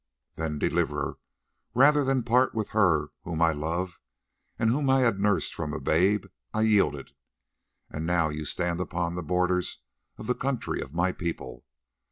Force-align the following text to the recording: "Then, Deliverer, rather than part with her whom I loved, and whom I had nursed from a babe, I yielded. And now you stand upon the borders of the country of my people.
"Then, 0.33 0.57
Deliverer, 0.57 1.19
rather 1.75 2.03
than 2.03 2.23
part 2.23 2.55
with 2.55 2.69
her 2.69 3.09
whom 3.23 3.39
I 3.39 3.51
loved, 3.51 3.99
and 4.57 4.71
whom 4.71 4.89
I 4.89 5.01
had 5.01 5.19
nursed 5.19 5.53
from 5.53 5.73
a 5.73 5.79
babe, 5.79 6.25
I 6.55 6.63
yielded. 6.63 7.11
And 7.87 8.07
now 8.07 8.29
you 8.29 8.45
stand 8.45 8.79
upon 8.81 9.13
the 9.13 9.21
borders 9.21 9.83
of 10.17 10.25
the 10.25 10.33
country 10.33 10.81
of 10.81 10.95
my 10.95 11.11
people. 11.11 11.65